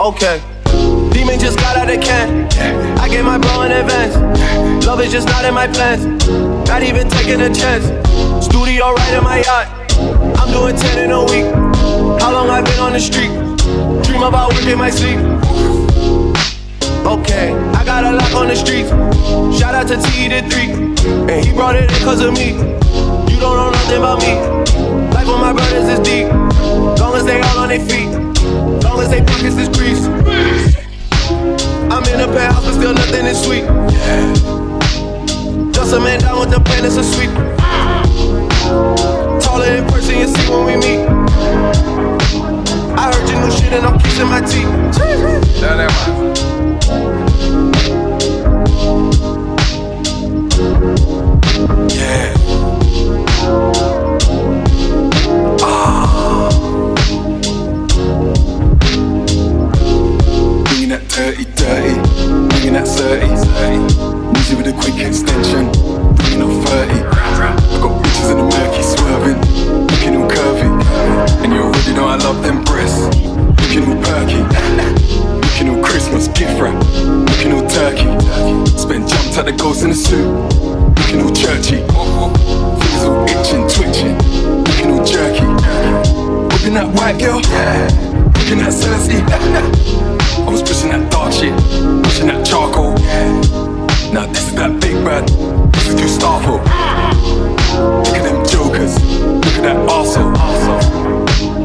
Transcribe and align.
Demon 0.00 1.38
just 1.38 1.58
got 1.58 1.76
out 1.76 1.90
of 1.90 2.00
can. 2.00 2.48
I 2.98 3.06
get 3.06 3.22
my 3.22 3.36
bro 3.36 3.62
in 3.62 3.72
advance. 3.72 4.16
Love 4.86 5.02
is 5.02 5.12
just 5.12 5.28
not 5.28 5.44
in 5.44 5.52
my 5.52 5.68
plans. 5.68 6.06
Not 6.66 6.82
even 6.82 7.06
taking 7.10 7.42
a 7.42 7.52
chance. 7.52 7.84
Studio 8.42 8.94
right 8.94 9.12
in 9.12 9.22
my 9.22 9.42
yacht. 9.44 9.68
I'm 10.40 10.50
doing 10.52 10.74
10 10.74 11.04
in 11.04 11.10
a 11.10 11.22
week. 11.24 11.44
How 12.18 12.32
long 12.32 12.48
I've 12.48 12.64
been 12.64 12.80
on 12.80 12.94
the 12.94 12.98
street? 12.98 13.28
Dream 14.06 14.22
about 14.22 14.54
working 14.54 14.78
my 14.78 14.88
sleep. 14.88 15.18
Okay, 17.04 17.52
I 17.52 17.84
got 17.84 18.02
a 18.02 18.12
lock 18.12 18.32
on 18.32 18.48
the 18.48 18.56
streets. 18.56 18.88
Shout 19.60 19.74
out 19.74 19.86
to 19.88 20.00
T 20.00 20.28
the 20.28 20.40
3. 20.48 21.28
And 21.30 21.44
he 21.44 21.52
brought 21.52 21.76
it 21.76 21.92
in 21.92 21.98
cause 22.02 22.22
of 22.22 22.32
me. 22.32 22.52
You 23.28 23.38
don't 23.38 23.56
know 23.60 23.70
nothing 23.70 23.98
about 23.98 24.18
me. 24.24 24.32
Life 25.12 25.26
with 25.26 25.40
my 25.44 25.52
brothers 25.52 25.90
is 25.90 26.00
deep. 26.00 26.28
Long 26.98 27.16
as 27.16 27.26
they 27.26 27.38
all 27.42 27.58
on 27.58 27.68
their 27.68 27.84
feet. 27.84 27.99
Penthouse, 32.32 32.64
but 32.64 32.74
still 32.74 32.94
nothing 32.94 33.26
is 33.26 33.42
sweet. 33.42 33.64
Just 35.72 35.94
a 35.94 36.00
man 36.00 36.20
down 36.20 36.40
with 36.40 36.50
the 36.50 36.60
plan, 36.60 36.84
it's 36.84 36.96
a 36.96 37.04
sweep. 37.04 37.30
Taller 39.42 39.76
in 39.76 39.84
person, 39.88 40.18
you 40.18 40.28
see 40.28 40.50
when 40.50 40.64
we 40.66 40.76
meet. 40.76 41.00
I 42.98 43.12
heard 43.12 43.28
your 43.30 43.40
new 43.40 43.50
shit 43.50 43.72
and 43.72 43.86
I'm 43.86 43.98
kissing 43.98 44.28
my 44.28 44.40
teeth. 44.40 44.68
Yeah. 51.94 52.34
Ah. 55.62 56.50
Bringing 60.64 60.90
that 60.90 61.02
dirty, 61.08 61.44
dirty, 61.44 61.54
that 61.56 61.79
30, 63.00 63.32
30. 63.32 64.32
Music 64.36 64.58
with 64.58 64.66
a 64.68 64.76
quick 64.76 65.00
extension, 65.00 65.72
bringing 66.20 66.42
on 66.44 66.60
30. 66.68 67.00
I 67.00 67.80
got 67.80 67.96
bitches 68.04 68.28
in 68.30 68.36
the 68.36 68.44
murky 68.44 68.82
swerving, 68.84 69.40
looking 69.88 70.16
all 70.20 70.28
curvy. 70.28 70.68
And 71.40 71.50
you 71.50 71.62
already 71.62 71.94
know 71.94 72.04
I 72.04 72.16
love 72.16 72.42
them 72.42 72.62
breasts, 72.62 73.08
looking 73.16 73.88
all 73.88 73.96
perky. 74.04 74.44
Looking 75.40 75.70
all 75.70 75.82
Christmas 75.82 76.28
gift 76.28 76.60
wrap, 76.60 76.76
looking 77.24 77.52
all 77.56 77.66
turkey. 77.72 78.04
Spent 78.76 79.08
jumped 79.08 79.38
at 79.38 79.46
the 79.46 79.56
ghost 79.56 79.82
in 79.82 79.88
the 79.88 79.96
suit, 79.96 80.28
looking 81.00 81.22
all 81.24 81.32
churchy. 81.32 81.80
Fingers 81.80 83.04
all 83.08 83.24
itching, 83.32 83.64
twitching, 83.64 84.12
looking 84.60 84.90
all 84.92 85.04
jerky. 85.08 85.48
Whipping 86.52 86.74
that 86.74 86.92
white 86.92 87.18
girl, 87.18 87.40
pushing 88.50 88.64
that 88.64 88.72
Cersei. 88.72 90.46
I 90.46 90.50
was 90.50 90.62
pushing 90.62 90.88
that 90.90 91.10
dark 91.10 91.32
shit, 91.32 91.54
pushing 92.02 92.26
that 92.26 92.44
charcoal. 92.44 92.94
Now 94.12 94.26
this 94.26 94.48
is 94.48 94.54
that 94.56 94.80
big 94.80 94.94
man, 95.04 95.24
this 95.70 95.86
is 95.88 95.94
Gustavo. 95.94 96.58
Look 98.02 98.16
at 98.16 98.24
them 98.24 98.44
jokers, 98.46 98.94
look 99.14 99.54
at 99.54 99.62
that 99.62 99.76
arsehole. 99.88 100.34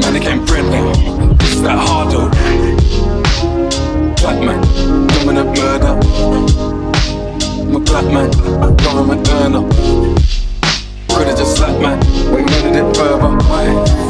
Man, 0.00 0.12
they 0.12 0.20
came 0.20 0.46
friendly. 0.46 0.78
this 1.34 1.54
is 1.54 1.62
that 1.62 1.78
hard 1.78 2.12
though. 2.12 2.30
Black 4.22 4.38
man, 4.38 4.62
dominant 5.08 5.58
murder. 5.58 5.98
I'm 7.58 7.74
a 7.74 7.80
black 7.80 8.04
man, 8.04 8.30
government 8.76 9.28
earner. 9.28 9.68
Could've 11.08 11.36
just 11.36 11.56
slapped 11.56 11.80
man, 11.80 11.98
we 12.32 12.42
needed 12.42 12.76
it 12.76 12.96
further. 12.96 13.36
Wait. 13.50 14.07